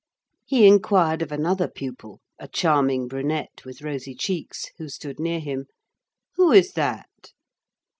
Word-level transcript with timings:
He 0.47 0.65
inquired 0.65 1.21
of 1.21 1.31
another 1.31 1.67
pupil, 1.67 2.21
a 2.39 2.47
charming 2.47 3.07
brunette 3.07 3.61
with 3.63 3.83
rosy 3.83 4.15
cheeks, 4.15 4.71
who 4.79 4.89
stood 4.89 5.19
near 5.19 5.39
him:— 5.39 5.67
"Who 6.37 6.51
is 6.51 6.71
that?" 6.71 7.05